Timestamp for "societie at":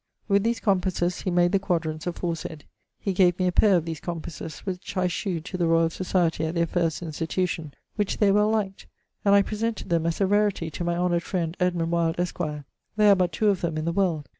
5.89-6.55